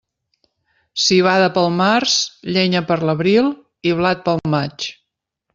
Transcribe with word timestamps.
Civada 1.01 1.49
pel 1.57 1.69
març, 1.81 2.17
llenya 2.57 2.83
per 2.89 2.99
l'abril 3.11 3.53
i 3.91 3.97
blat 4.01 4.29
pel 4.31 4.47
maig. 4.59 4.93